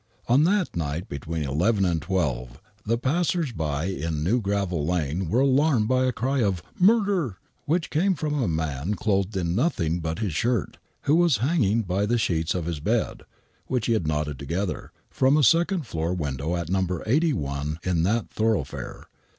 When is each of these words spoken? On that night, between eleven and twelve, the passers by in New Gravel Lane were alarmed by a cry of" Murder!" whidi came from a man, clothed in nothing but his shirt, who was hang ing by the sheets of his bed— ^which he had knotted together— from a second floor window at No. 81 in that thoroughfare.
On 0.27 0.45
that 0.45 0.75
night, 0.75 1.07
between 1.07 1.43
eleven 1.43 1.85
and 1.85 2.01
twelve, 2.01 2.59
the 2.83 2.97
passers 2.97 3.51
by 3.51 3.85
in 3.85 4.23
New 4.23 4.41
Gravel 4.41 4.83
Lane 4.83 5.29
were 5.29 5.41
alarmed 5.41 5.87
by 5.87 6.05
a 6.05 6.11
cry 6.11 6.41
of" 6.41 6.63
Murder!" 6.79 7.37
whidi 7.69 7.87
came 7.91 8.15
from 8.15 8.33
a 8.33 8.47
man, 8.47 8.95
clothed 8.95 9.37
in 9.37 9.53
nothing 9.53 9.99
but 9.99 10.17
his 10.17 10.33
shirt, 10.33 10.79
who 11.01 11.13
was 11.13 11.37
hang 11.37 11.63
ing 11.63 11.81
by 11.83 12.07
the 12.07 12.17
sheets 12.17 12.55
of 12.55 12.65
his 12.65 12.79
bed— 12.79 13.21
^which 13.69 13.85
he 13.85 13.93
had 13.93 14.07
knotted 14.07 14.39
together— 14.39 14.91
from 15.11 15.37
a 15.37 15.43
second 15.43 15.85
floor 15.85 16.15
window 16.15 16.55
at 16.55 16.67
No. 16.69 17.03
81 17.05 17.77
in 17.83 18.01
that 18.01 18.31
thoroughfare. 18.31 19.05